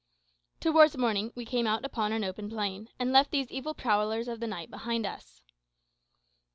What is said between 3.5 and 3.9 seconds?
evil